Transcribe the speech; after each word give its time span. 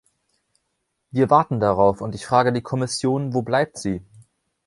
Wir 1.11 1.29
warten 1.29 1.59
darauf, 1.59 2.01
und 2.01 2.15
ich 2.15 2.25
frage 2.25 2.51
die 2.51 2.63
Kommission 2.63 3.35
wo 3.35 3.43
bleibt 3.43 3.77
sie? 3.77 4.03